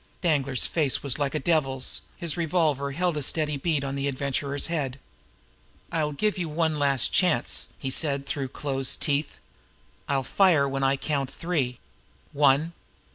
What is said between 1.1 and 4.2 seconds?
like a devil's. His revolver held a steady bead on the